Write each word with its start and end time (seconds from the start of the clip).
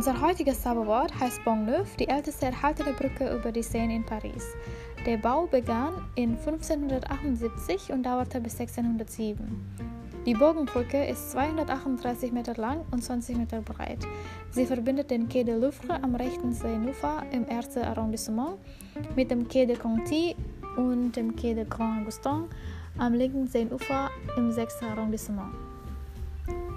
Unser 0.00 0.18
heutiges 0.22 0.62
Zauberwort 0.62 1.12
heißt 1.20 1.44
Pont 1.44 1.66
Neuf, 1.66 1.94
die 1.96 2.08
älteste 2.08 2.46
erhaltene 2.46 2.94
Brücke 2.94 3.36
über 3.36 3.52
die 3.52 3.62
Seine 3.62 3.96
in 3.96 4.06
Paris. 4.06 4.46
Der 5.04 5.18
Bau 5.18 5.46
begann 5.46 5.92
in 6.14 6.38
1578 6.38 7.92
und 7.92 8.04
dauerte 8.04 8.40
bis 8.40 8.58
1607. 8.58 9.44
Die 10.24 10.32
Bogenbrücke 10.32 11.04
ist 11.04 11.32
238 11.32 12.32
Meter 12.32 12.54
lang 12.54 12.86
und 12.92 13.04
20 13.04 13.36
Meter 13.36 13.60
breit. 13.60 13.98
Sie 14.52 14.64
verbindet 14.64 15.10
den 15.10 15.28
Quai 15.28 15.42
de 15.42 15.56
Louvre 15.56 16.02
am 16.02 16.14
rechten 16.14 16.54
Seineufer 16.54 17.22
im 17.30 17.44
ersten 17.44 17.80
Arrondissement 17.80 18.56
mit 19.16 19.30
dem 19.30 19.46
Quai 19.48 19.66
de 19.66 19.76
Conti 19.76 20.34
und 20.78 21.12
dem 21.12 21.36
Quai 21.36 21.52
de 21.52 21.66
Grand 21.68 22.00
Augustin 22.00 22.44
am 22.96 23.12
linken 23.12 23.46
Seineufer 23.48 24.08
im 24.38 24.50
sechsten 24.50 24.86
Arrondissement. 24.86 25.69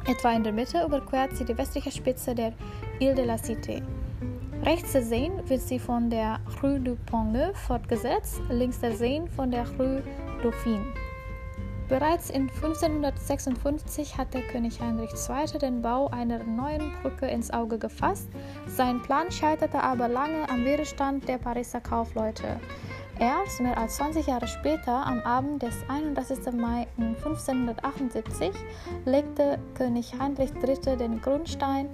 Etwa 0.05 0.33
in 0.33 0.43
der 0.43 0.51
Mitte 0.51 0.83
überquert 0.83 1.37
sie 1.37 1.45
die 1.45 1.57
westliche 1.57 1.89
Spitze 1.89 2.35
der 2.35 2.51
Ile 2.99 3.15
de 3.15 3.25
la 3.25 3.35
Cité. 3.35 3.81
Rechts 4.65 4.91
der 4.91 5.03
Seine 5.03 5.47
wird 5.47 5.61
sie 5.61 5.79
von 5.79 6.09
der 6.09 6.39
Rue 6.61 6.79
du 6.79 6.95
Pont-Neuf 7.05 7.57
fortgesetzt, 7.57 8.41
links 8.49 8.79
der 8.79 8.97
Seine 8.97 9.27
von 9.27 9.51
der 9.51 9.65
Rue 9.77 10.03
Dauphine. 10.41 10.85
Bereits 11.87 12.29
in 12.29 12.49
1556 12.49 14.17
hatte 14.17 14.41
König 14.41 14.81
Heinrich 14.81 15.11
II. 15.11 15.59
den 15.59 15.81
Bau 15.81 16.07
einer 16.09 16.43
neuen 16.43 16.91
Brücke 17.01 17.27
ins 17.27 17.51
Auge 17.51 17.77
gefasst. 17.77 18.29
Sein 18.67 19.01
Plan 19.01 19.31
scheiterte 19.31 19.81
aber 19.81 20.07
lange 20.07 20.49
am 20.49 20.65
Widerstand 20.65 21.27
der 21.27 21.37
Pariser 21.37 21.81
Kaufleute. 21.81 22.59
Erst 23.19 23.61
mehr 23.61 23.77
als 23.77 23.97
20 23.97 24.27
Jahre 24.27 24.47
später, 24.47 25.05
am 25.05 25.19
Abend 25.21 25.61
des 25.61 25.75
31. 25.87 26.51
Mai 26.53 26.87
1578, 26.97 28.51
legte 29.05 29.59
König 29.75 30.13
Heinrich 30.19 30.51
III. 30.55 30.97
den 30.97 31.21
Grundstein 31.21 31.89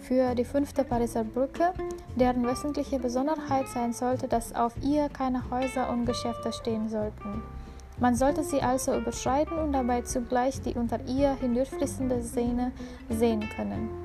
für 0.00 0.34
die 0.34 0.44
fünfte 0.44 0.84
Pariser 0.84 1.24
Brücke, 1.24 1.72
deren 2.16 2.46
wesentliche 2.46 2.98
Besonderheit 2.98 3.68
sein 3.68 3.92
sollte, 3.92 4.26
dass 4.26 4.54
auf 4.54 4.72
ihr 4.82 5.08
keine 5.08 5.42
Häuser 5.50 5.90
und 5.90 6.06
Geschäfte 6.06 6.52
stehen 6.52 6.88
sollten. 6.88 7.42
Man 8.00 8.16
sollte 8.16 8.42
sie 8.42 8.60
also 8.60 8.96
überschreiten 8.96 9.56
und 9.58 9.72
dabei 9.72 10.02
zugleich 10.02 10.60
die 10.60 10.74
unter 10.74 10.98
ihr 11.06 11.34
hindurchfließende 11.34 12.22
Seine 12.22 12.72
sehen 13.08 13.48
können. 13.54 14.03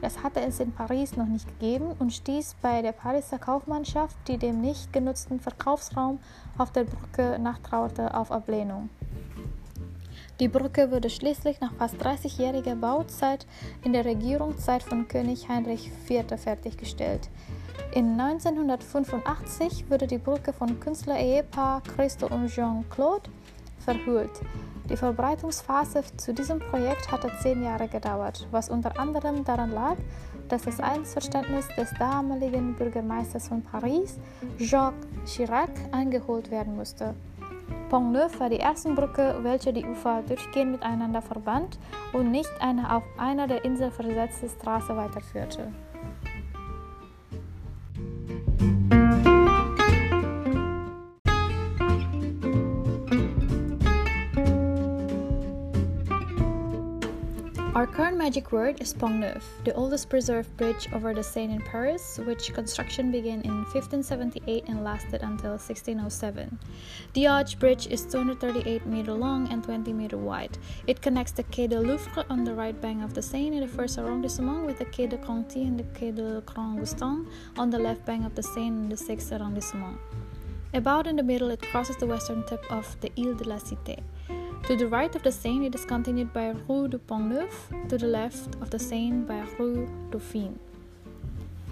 Das 0.00 0.22
hatte 0.22 0.40
es 0.40 0.60
in 0.60 0.72
Paris 0.72 1.16
noch 1.16 1.26
nicht 1.26 1.46
gegeben 1.46 1.92
und 1.98 2.12
stieß 2.12 2.56
bei 2.62 2.82
der 2.82 2.92
Pariser 2.92 3.38
Kaufmannschaft, 3.38 4.16
die 4.28 4.38
dem 4.38 4.60
nicht 4.60 4.92
genutzten 4.92 5.40
Verkaufsraum 5.40 6.20
auf 6.56 6.70
der 6.72 6.84
Brücke 6.84 7.38
nachtrauerte, 7.38 8.14
auf 8.14 8.30
Ablehnung. 8.30 8.90
Die 10.40 10.48
Brücke 10.48 10.92
wurde 10.92 11.10
schließlich 11.10 11.60
nach 11.60 11.74
fast 11.74 11.96
30-jähriger 11.96 12.76
Bauzeit 12.76 13.44
in 13.82 13.92
der 13.92 14.04
Regierungszeit 14.04 14.84
von 14.84 15.08
König 15.08 15.48
Heinrich 15.48 15.90
IV. 16.08 16.40
fertiggestellt. 16.40 17.28
In 17.92 18.20
1985 18.20 19.90
wurde 19.90 20.06
die 20.06 20.18
Brücke 20.18 20.52
von 20.52 20.78
Künstler-Ehepaar 20.78 21.82
Christo 21.82 22.28
und 22.28 22.48
Jean-Claude 22.48 23.30
verhüllt. 23.88 24.42
Die 24.90 24.96
Verbreitungsphase 24.96 26.02
zu 26.16 26.34
diesem 26.34 26.58
Projekt 26.58 27.10
hatte 27.10 27.30
zehn 27.40 27.62
Jahre 27.62 27.88
gedauert, 27.88 28.46
was 28.50 28.68
unter 28.68 28.98
anderem 28.98 29.44
daran 29.44 29.72
lag, 29.72 29.96
dass 30.48 30.62
das 30.62 30.80
Einverständnis 30.80 31.68
des 31.76 31.90
damaligen 31.98 32.74
Bürgermeisters 32.74 33.48
von 33.48 33.62
Paris, 33.62 34.18
Jacques 34.58 35.06
Chirac, 35.26 35.70
eingeholt 35.92 36.50
werden 36.50 36.76
musste. 36.76 37.14
Pont 37.88 38.12
Neuf 38.12 38.38
war 38.40 38.50
die 38.50 38.56
erste 38.56 38.92
Brücke, 38.92 39.38
welche 39.42 39.72
die 39.72 39.84
Ufer 39.84 40.22
durchgehend 40.26 40.72
miteinander 40.72 41.22
verband 41.22 41.78
und 42.12 42.30
nicht 42.30 42.50
eine 42.60 42.94
auf 42.94 43.02
einer 43.16 43.46
der 43.46 43.64
Insel 43.64 43.90
versetzte 43.90 44.48
Straße 44.48 44.94
weiterführte. 44.94 45.68
Our 57.74 57.86
current 57.86 58.16
magic 58.16 58.50
word 58.50 58.80
is 58.80 58.94
Pont 58.94 59.16
Neuf, 59.16 59.44
the 59.64 59.74
oldest 59.74 60.08
preserved 60.08 60.56
bridge 60.56 60.88
over 60.92 61.12
the 61.12 61.22
Seine 61.22 61.54
in 61.54 61.60
Paris, 61.60 62.18
which 62.24 62.52
construction 62.54 63.12
began 63.12 63.42
in 63.42 63.62
1578 63.64 64.64
and 64.68 64.82
lasted 64.82 65.22
until 65.22 65.50
1607. 65.50 66.58
The 67.12 67.26
arch 67.26 67.58
bridge 67.58 67.86
is 67.86 68.06
238 68.06 68.86
meter 68.86 69.12
long 69.12 69.52
and 69.52 69.62
20 69.62 69.92
meter 69.92 70.16
wide. 70.16 70.56
It 70.86 71.02
connects 71.02 71.32
the 71.32 71.44
Quai 71.44 71.66
de 71.66 71.78
Louvre 71.78 72.24
on 72.30 72.42
the 72.42 72.54
right 72.54 72.80
bank 72.80 73.04
of 73.04 73.12
the 73.12 73.22
Seine 73.22 73.58
in 73.58 73.60
the 73.60 73.68
first 73.68 73.98
arrondissement 73.98 74.64
with 74.64 74.78
the 74.78 74.86
Quai 74.86 75.06
de 75.06 75.18
Conti 75.18 75.62
and 75.64 75.78
the 75.78 75.84
Quai 75.98 76.10
de 76.10 76.42
Grand 76.46 77.26
on 77.58 77.70
the 77.70 77.78
left 77.78 78.04
bank 78.06 78.24
of 78.24 78.34
the 78.34 78.42
Seine 78.42 78.84
in 78.84 78.88
the 78.88 78.96
sixth 78.96 79.30
arrondissement. 79.30 79.98
About 80.72 81.06
in 81.06 81.16
the 81.16 81.22
middle, 81.22 81.50
it 81.50 81.62
crosses 81.62 81.96
the 81.96 82.06
western 82.06 82.44
tip 82.44 82.64
of 82.70 82.96
the 83.00 83.12
Ile 83.18 83.34
de 83.34 83.44
la 83.44 83.56
Cité. 83.56 84.00
To 84.68 84.76
the 84.76 84.86
right 84.86 85.16
of 85.16 85.22
the 85.22 85.32
Seine, 85.32 85.64
it 85.64 85.74
is 85.74 85.86
continued 85.86 86.30
by 86.34 86.54
Rue 86.68 86.88
du 86.88 86.98
Pont 86.98 87.30
Neuf, 87.30 87.70
to 87.88 87.96
the 87.96 88.06
left 88.06 88.54
of 88.60 88.68
the 88.68 88.78
Seine 88.78 89.24
by 89.24 89.40
Rue 89.58 89.88
Dauphine. 90.10 90.58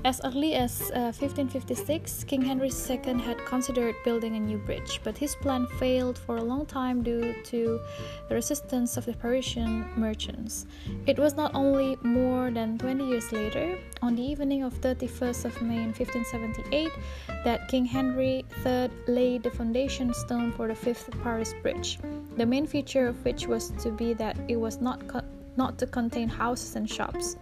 As 0.06 0.20
early 0.22 0.54
as 0.54 0.92
uh, 0.94 1.10
1556, 1.10 2.22
King 2.28 2.40
Henry 2.40 2.70
II 2.70 3.18
had 3.18 3.44
considered 3.44 3.96
building 4.04 4.36
a 4.36 4.38
new 4.38 4.56
bridge, 4.56 5.00
but 5.02 5.18
his 5.18 5.34
plan 5.34 5.66
failed 5.80 6.16
for 6.16 6.36
a 6.36 6.44
long 6.44 6.64
time 6.64 7.02
due 7.02 7.34
to 7.42 7.80
the 8.28 8.36
resistance 8.36 8.96
of 8.96 9.04
the 9.04 9.14
Parisian 9.14 9.84
merchants. 9.96 10.66
It 11.08 11.18
was 11.18 11.34
not 11.34 11.56
only 11.56 11.98
more 12.02 12.52
than 12.52 12.78
20 12.78 13.04
years 13.04 13.32
later, 13.32 13.76
on 14.00 14.14
the 14.14 14.22
evening 14.22 14.62
of 14.62 14.80
31st 14.80 15.44
of 15.44 15.60
May 15.60 15.82
in 15.82 15.92
1578, 15.92 16.88
that 17.42 17.66
King 17.66 17.84
Henry 17.84 18.44
III 18.64 18.88
laid 19.08 19.42
the 19.42 19.50
foundation 19.50 20.14
stone 20.14 20.52
for 20.52 20.68
the 20.68 20.74
fifth 20.76 21.10
Paris 21.24 21.52
Bridge. 21.62 21.98
The 22.36 22.46
main 22.46 22.68
feature 22.68 23.08
of 23.08 23.24
which 23.24 23.48
was 23.48 23.70
to 23.82 23.90
be 23.90 24.14
that 24.14 24.38
it 24.46 24.54
was 24.54 24.80
not 24.80 25.08
co- 25.08 25.26
not 25.56 25.78
to 25.78 25.86
contain 25.88 26.28
houses 26.28 26.76
and 26.76 26.88
shops. 26.88 27.34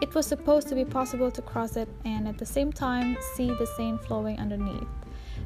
It 0.00 0.14
was 0.14 0.26
supposed 0.26 0.68
to 0.68 0.74
be 0.74 0.86
possible 0.86 1.30
to 1.30 1.42
cross 1.42 1.76
it 1.76 1.88
and 2.06 2.26
at 2.26 2.38
the 2.38 2.46
same 2.46 2.72
time 2.72 3.18
see 3.34 3.48
the 3.48 3.66
Seine 3.66 3.98
flowing 3.98 4.38
underneath. 4.38 4.88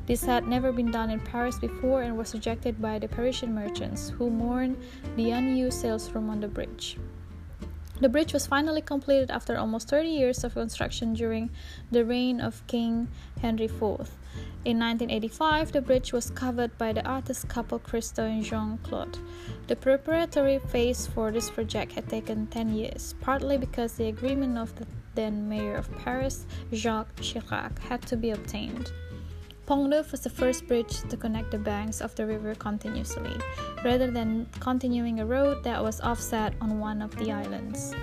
This 0.06 0.22
had 0.22 0.46
never 0.46 0.70
been 0.70 0.92
done 0.92 1.10
in 1.10 1.18
Paris 1.18 1.58
before 1.58 2.02
and 2.02 2.16
was 2.16 2.34
rejected 2.34 2.80
by 2.80 3.00
the 3.00 3.08
Parisian 3.08 3.52
merchants, 3.52 4.10
who 4.10 4.30
mourned 4.30 4.76
the 5.16 5.30
unused 5.32 5.80
sales 5.80 6.08
room 6.12 6.30
on 6.30 6.40
the 6.40 6.46
bridge. 6.46 6.98
The 8.00 8.08
bridge 8.08 8.32
was 8.32 8.46
finally 8.46 8.82
completed 8.82 9.30
after 9.30 9.56
almost 9.56 9.88
30 9.88 10.08
years 10.08 10.42
of 10.42 10.54
construction 10.54 11.14
during 11.14 11.50
the 11.92 12.04
reign 12.04 12.40
of 12.40 12.66
King 12.66 13.08
Henry 13.40 13.66
IV. 13.66 14.10
In 14.64 14.80
1985, 14.80 15.72
the 15.72 15.80
bridge 15.80 16.12
was 16.12 16.30
covered 16.30 16.76
by 16.76 16.92
the 16.92 17.06
artist 17.06 17.48
couple 17.48 17.78
Christo 17.78 18.24
and 18.24 18.42
Jean 18.42 18.78
Claude. 18.78 19.18
The 19.68 19.76
preparatory 19.76 20.58
phase 20.58 21.06
for 21.06 21.30
this 21.30 21.50
project 21.50 21.92
had 21.92 22.08
taken 22.08 22.48
10 22.48 22.74
years, 22.74 23.14
partly 23.20 23.58
because 23.58 23.92
the 23.92 24.08
agreement 24.08 24.58
of 24.58 24.74
the 24.74 24.86
then 25.14 25.48
mayor 25.48 25.76
of 25.76 25.92
Paris, 25.98 26.46
Jacques 26.72 27.14
Chirac, 27.16 27.78
had 27.78 28.02
to 28.06 28.16
be 28.16 28.30
obtained. 28.30 28.90
Pont 29.66 29.88
Neuf 29.88 30.12
was 30.12 30.20
the 30.20 30.28
first 30.28 30.66
bridge 30.66 31.00
to 31.08 31.16
connect 31.16 31.50
the 31.50 31.58
banks 31.58 32.02
of 32.02 32.14
the 32.16 32.26
river 32.26 32.54
continuously, 32.54 33.32
rather 33.82 34.10
than 34.10 34.46
continuing 34.60 35.20
a 35.20 35.26
road 35.26 35.64
that 35.64 35.82
was 35.82 36.02
offset 36.02 36.52
on 36.60 36.80
one 36.80 37.00
of 37.00 37.16
the 37.16 37.32
islands. 37.32 37.94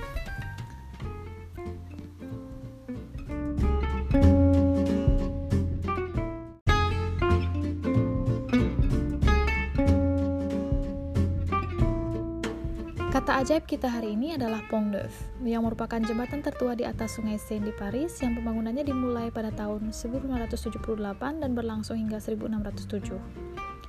Kata 13.32 13.48
ajaib 13.48 13.64
kita 13.64 13.88
hari 13.88 14.12
ini 14.20 14.36
adalah 14.36 14.60
Pont 14.68 14.92
Neuf, 14.92 15.16
yang 15.48 15.64
merupakan 15.64 16.04
jembatan 16.04 16.44
tertua 16.44 16.76
di 16.76 16.84
atas 16.84 17.16
sungai 17.16 17.40
Seine 17.40 17.72
di 17.72 17.74
Paris 17.80 18.20
yang 18.20 18.36
pembangunannya 18.36 18.84
dimulai 18.84 19.32
pada 19.32 19.56
tahun 19.56 19.96
1578 19.96 21.40
dan 21.40 21.56
berlangsung 21.56 21.96
hingga 21.96 22.20
1607. 22.20 23.16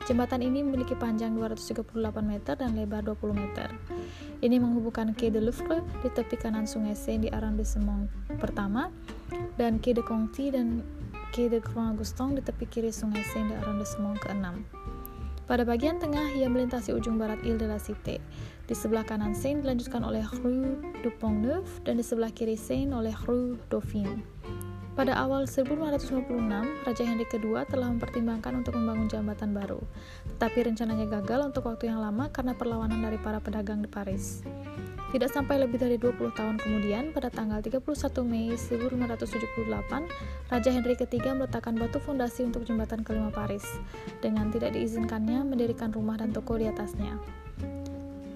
Jembatan 0.06 0.46
ini 0.46 0.62
memiliki 0.62 0.94
panjang 0.94 1.34
238 1.34 1.90
meter 2.22 2.54
dan 2.54 2.78
lebar 2.78 3.02
20 3.02 3.34
meter. 3.34 3.74
Ini 4.38 4.62
menghubungkan 4.62 5.10
Quai 5.10 5.34
de 5.34 5.42
Louvre 5.42 5.82
di 6.06 6.08
tepi 6.14 6.38
kanan 6.38 6.62
sungai 6.62 6.94
Seine 6.94 7.26
di 7.26 7.28
arrondissement 7.34 8.06
pertama 8.38 8.94
dan 9.58 9.82
Quai 9.82 9.98
de 9.98 10.06
Conti 10.06 10.54
dan 10.54 10.86
Quai 11.34 11.50
de 11.50 11.58
Grand 11.58 11.98
Augustin 11.98 12.38
di 12.38 12.46
tepi 12.46 12.70
kiri 12.70 12.94
sungai 12.94 13.26
Seine 13.26 13.50
di 13.50 13.54
arrondissement 13.58 14.14
ke-6. 14.22 14.81
Pada 15.42 15.66
bagian 15.66 15.98
tengah, 15.98 16.32
ia 16.38 16.46
melintasi 16.46 16.94
ujung 16.94 17.18
barat 17.18 17.42
Ile 17.42 17.58
de 17.58 17.66
la 17.66 17.82
Cité. 17.82 18.22
Di 18.70 18.74
sebelah 18.78 19.02
kanan 19.02 19.34
Seine 19.34 19.60
dilanjutkan 19.60 20.06
oleh 20.06 20.22
Rue 20.40 20.78
du 21.02 21.10
Pont 21.18 21.34
Neuf 21.34 21.82
dan 21.82 21.98
di 21.98 22.04
sebelah 22.06 22.30
kiri 22.30 22.54
Seine 22.54 22.94
oleh 22.94 23.12
Rue 23.26 23.58
Dauphine. 23.66 24.22
Pada 24.92 25.16
awal 25.16 25.48
1556, 25.48 26.28
Raja 26.84 27.04
Henry 27.08 27.24
II 27.32 27.56
telah 27.64 27.88
mempertimbangkan 27.88 28.60
untuk 28.60 28.76
membangun 28.76 29.08
jembatan 29.08 29.56
baru, 29.56 29.80
tetapi 30.36 30.68
rencananya 30.68 31.08
gagal 31.08 31.48
untuk 31.48 31.64
waktu 31.64 31.88
yang 31.88 32.04
lama 32.04 32.28
karena 32.28 32.52
perlawanan 32.52 33.00
dari 33.00 33.16
para 33.16 33.40
pedagang 33.40 33.80
di 33.80 33.88
Paris. 33.88 34.44
Tidak 35.12 35.28
sampai 35.28 35.60
lebih 35.60 35.76
dari 35.76 36.00
20 36.00 36.32
tahun 36.32 36.56
kemudian, 36.56 37.12
pada 37.12 37.28
tanggal 37.28 37.60
31 37.60 37.84
Mei 38.24 38.56
1578, 38.56 40.08
Raja 40.48 40.70
Henry 40.72 40.96
III 40.96 41.36
meletakkan 41.36 41.76
batu 41.76 42.00
fondasi 42.00 42.48
untuk 42.48 42.64
jembatan 42.64 43.04
kelima 43.04 43.28
Paris, 43.28 43.60
dengan 44.24 44.48
tidak 44.48 44.72
diizinkannya 44.72 45.44
mendirikan 45.44 45.92
rumah 45.92 46.16
dan 46.16 46.32
toko 46.32 46.56
di 46.56 46.64
atasnya. 46.64 47.20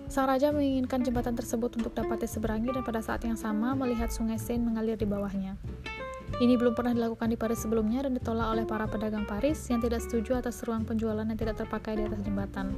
Sang 0.06 0.28
raja 0.28 0.55
menginginkan 0.55 1.02
jembatan 1.02 1.34
tersebut 1.34 1.81
untuk 1.81 1.96
dapat 1.96 2.23
diseberangi 2.23 2.70
dan 2.70 2.84
pada 2.84 3.02
saat 3.02 3.26
yang 3.26 3.34
sama 3.34 3.75
melihat 3.75 4.12
sungai 4.12 4.38
Seine 4.38 4.62
mengalir 4.62 4.94
di 4.94 5.08
bawahnya. 5.08 5.58
Ini 6.37 6.61
belum 6.61 6.76
pernah 6.76 6.93
dilakukan 6.93 7.32
di 7.32 7.40
Paris 7.40 7.64
sebelumnya 7.64 8.05
dan 8.05 8.12
ditolak 8.12 8.52
oleh 8.52 8.64
para 8.69 8.84
pedagang 8.84 9.25
Paris 9.25 9.56
yang 9.73 9.81
tidak 9.81 10.05
setuju 10.05 10.37
atas 10.37 10.61
ruang 10.69 10.84
penjualan 10.84 11.25
yang 11.25 11.38
tidak 11.40 11.56
terpakai 11.56 11.96
di 11.96 12.05
atas 12.05 12.20
jembatan. 12.20 12.76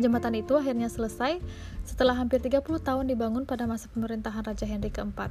Jembatan 0.00 0.32
itu 0.40 0.56
akhirnya 0.56 0.88
selesai 0.88 1.44
setelah 1.84 2.16
hampir 2.16 2.40
30 2.40 2.64
tahun 2.64 3.04
dibangun 3.04 3.44
pada 3.44 3.68
masa 3.68 3.92
pemerintahan 3.92 4.40
Raja 4.40 4.64
Henry 4.64 4.88
keempat. 4.88 5.28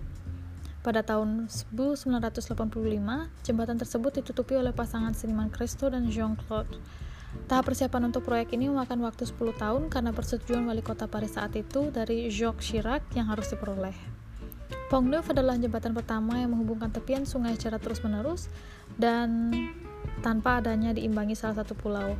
Pada 0.85 1.01
tahun 1.01 1.49
1985, 1.49 2.45
jembatan 3.43 3.77
tersebut 3.81 4.21
ditutupi 4.21 4.55
oleh 4.55 4.71
pasangan 4.71 5.11
seniman 5.11 5.49
Christo 5.49 5.89
dan 5.89 6.07
Jean-Claude. 6.07 6.71
Tahap 7.49 7.67
persiapan 7.67 8.09
untuk 8.09 8.25
proyek 8.25 8.53
ini 8.53 8.69
memakan 8.69 9.01
waktu 9.05 9.25
10 9.25 9.57
tahun 9.57 9.81
karena 9.89 10.13
persetujuan 10.13 10.65
wali 10.65 10.85
kota 10.85 11.09
Paris 11.09 11.35
saat 11.35 11.53
itu 11.57 11.89
dari 11.89 12.29
Jacques 12.29 12.61
Chirac 12.61 13.05
yang 13.17 13.27
harus 13.27 13.49
diperoleh. 13.49 13.93
Pont 14.89 15.05
Neuf 15.05 15.29
adalah 15.29 15.53
jembatan 15.57 15.93
pertama 15.93 16.41
yang 16.41 16.53
menghubungkan 16.53 16.89
tepian 16.89 17.21
sungai 17.21 17.53
secara 17.53 17.77
terus-menerus 17.77 18.49
dan 18.97 19.53
tanpa 20.25 20.57
adanya 20.57 20.93
diimbangi 20.93 21.37
salah 21.37 21.61
satu 21.61 21.77
pulau. 21.77 22.17